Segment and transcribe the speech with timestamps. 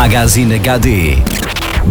[0.00, 1.16] Magazine HD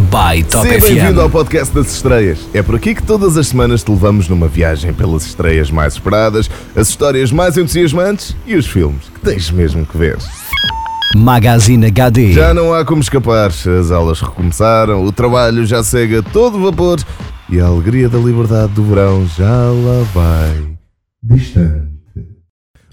[0.10, 2.40] by Top Seja bem-vindo ao podcast das estreias.
[2.54, 6.50] É por aqui que todas as semanas te levamos numa viagem pelas estreias mais esperadas,
[6.74, 10.18] as histórias mais entusiasmantes e os filmes que tens mesmo que ver.
[11.18, 12.32] Magazine HD.
[12.32, 17.02] Já não há como escapar, as aulas recomeçaram, o trabalho já segue a todo vapor
[17.50, 20.78] e a alegria da liberdade do verão já lá vai
[21.22, 21.92] distante.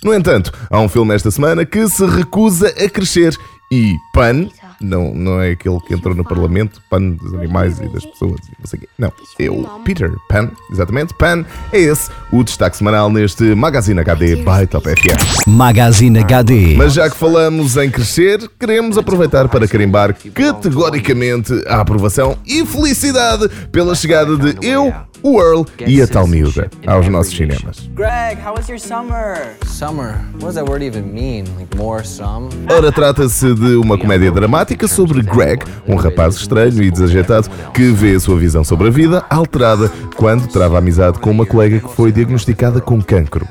[0.03, 3.39] No entanto, há um filme esta semana que se recusa a crescer
[3.73, 4.49] e Pan,
[4.85, 8.52] não, não é aquele que entrou no Parlamento, Pan dos animais e das pessoas, e
[8.59, 8.88] não sei o quê.
[8.98, 14.37] Não, é o Peter Pan, exatamente, Pan, é esse o destaque semanal neste Magazine HD
[14.37, 15.47] by Top FM.
[15.47, 16.74] Magazine HD.
[16.77, 23.48] Mas já que falamos em crescer, queremos aproveitar para carimbar categoricamente a aprovação e felicidade
[23.71, 24.93] pela chegada de eu,
[25.24, 27.88] o Earl e a tal miúda aos nossos cinemas.
[27.95, 29.56] Greg, how was your summer?
[29.65, 30.19] Summer.
[30.34, 31.46] What does that word even mean?
[31.56, 32.51] Like more some?
[32.70, 38.16] Ora, trata-se de uma comédia dramática sobre Greg, um rapaz estranho e desajeitado que vê
[38.16, 42.12] a sua visão sobre a vida alterada quando trava amizade com uma colega que foi
[42.12, 43.49] diagnosticada com cancro.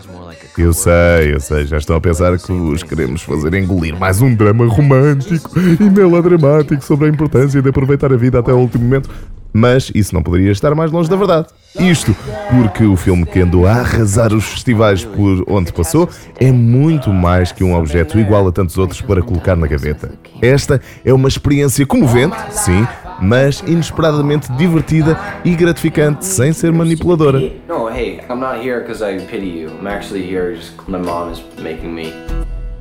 [0.56, 4.36] Eu sei, eu sei, já estão a pensar que vos queremos fazer engolir mais um
[4.36, 9.10] drama romântico e melodramático sobre a importância de aproveitar a vida até o último momento.
[9.54, 11.48] Mas isso não poderia estar mais longe da verdade.
[11.80, 12.16] Isto
[12.50, 17.52] porque o filme que andou a arrasar os festivais por onde passou é muito mais
[17.52, 20.12] que um objeto igual a tantos outros para colocar na gaveta.
[20.42, 22.88] Esta é uma experiência comovente, sim,
[23.22, 27.40] mas inesperadamente divertida e gratificante sem ser manipuladora.
[27.68, 29.70] No, hey, I'm not here because I pity you.
[29.70, 32.14] I'm actually here just my mom is making me.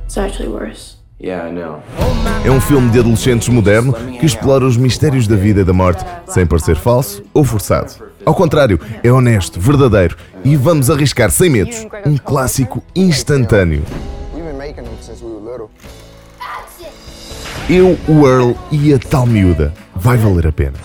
[0.05, 1.02] It's actually worse.
[1.21, 1.81] Yeah, I know.
[2.43, 6.03] É um filme de adolescentes moderno que explora os mistérios da vida e da morte
[6.27, 7.93] sem parecer falso ou forçado.
[8.25, 11.85] Ao contrário, é honesto, verdadeiro e vamos arriscar sem medos.
[12.05, 13.83] Um clássico instantâneo.
[14.33, 15.69] We've been making them since we were little.
[17.69, 19.73] Eu, o Earl e a tal miúda.
[19.95, 20.77] Vai valer a pena.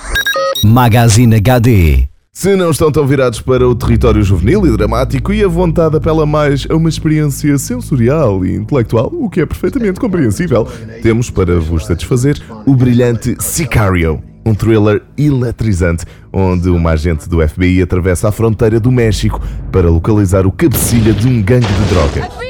[0.65, 2.09] Magazine HD.
[2.39, 6.25] Se não estão tão virados para o território juvenil e dramático e a vontade apela
[6.25, 10.65] mais a uma experiência sensorial e intelectual, o que é perfeitamente compreensível,
[11.03, 17.83] temos para vos satisfazer o brilhante Sicario, um thriller eletrizante onde uma agente do FBI
[17.83, 19.43] atravessa a fronteira do México
[19.73, 22.48] para localizar o cabecilha de um gangue de drogas.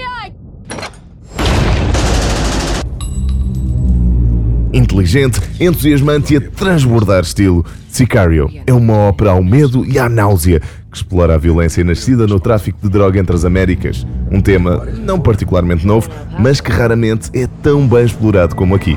[4.78, 10.61] Inteligente, entusiasmante e a transbordar estilo, Sicario é uma ópera ao medo e à náusea
[10.89, 14.06] que explora a violência nascida no tráfico de droga entre as Américas.
[14.31, 18.97] Um tema não particularmente novo, mas que raramente é tão bem explorado como aqui.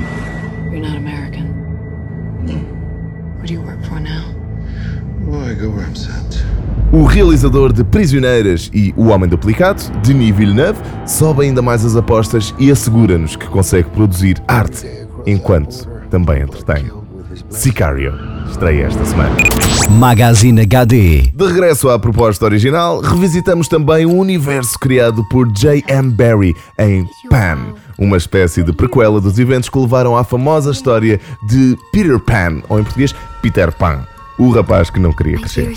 [6.92, 12.54] O realizador de Prisioneiras e O Homem Duplicado, Denis Villeneuve, sobe ainda mais as apostas
[12.56, 14.86] e assegura-nos que consegue produzir arte,
[15.26, 16.90] enquanto também entretém.
[17.48, 18.12] Sicario
[18.48, 19.34] estreia esta semana.
[19.90, 21.30] Magazine HD.
[21.34, 26.10] De regresso à proposta original, revisitamos também o universo criado por J.M.
[26.10, 27.58] Barrie em Pan,
[27.98, 31.18] uma espécie de prequela dos eventos que levaram à famosa história
[31.48, 34.06] de Peter Pan, ou em português, Peter Pan,
[34.38, 35.72] o rapaz que não queria crescer.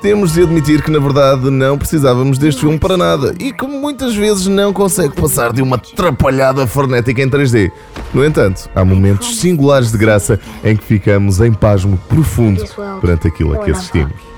[0.00, 4.16] Temos de admitir que na verdade não precisávamos deste filme para nada e que muitas
[4.16, 7.70] vezes não consegue passar de uma atrapalhada frenética em 3D.
[8.12, 12.64] No entanto, há momentos singulares de graça em que ficamos em pasmo profundo
[13.00, 14.32] perante aquilo a que assistimos.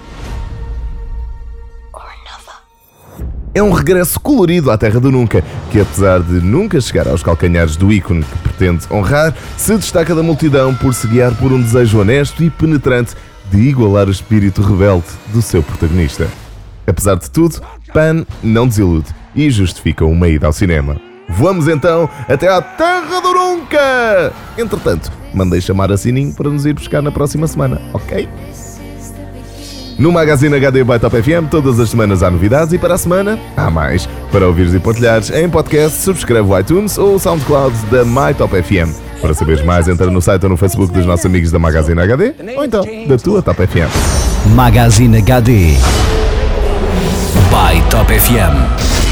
[3.57, 7.77] É um regresso colorido à Terra do Nunca, que apesar de nunca chegar aos calcanhares
[7.77, 12.01] do ícone que pretende honrar, se destaca da multidão por se guiar por um desejo
[12.01, 13.15] honesto e penetrante
[13.53, 16.27] de igualar o espírito rebelde do seu protagonista.
[16.85, 20.97] Apesar de tudo, Pan não desilude e justifica uma ida ao cinema.
[21.29, 24.33] Vamos então até à Terra do Nunca!
[24.59, 28.29] Entretanto, mandei chamar a Sininho para nos ir buscar na próxima semana, ok?
[29.99, 33.39] No Magazine HD by Top FM, todas as semanas há novidades e para a semana
[33.57, 34.09] há mais.
[34.33, 38.61] Para ouvires e partilhares em podcast, subscreve o iTunes ou o SoundCloud da My Top
[38.61, 38.93] FM.
[39.21, 42.35] Para saberes mais, entra no site ou no Facebook dos nossos amigos da Magazine HD
[42.57, 43.89] ou então da tua Top FM.
[44.55, 45.75] Magazine HD
[47.51, 49.04] by Top FM.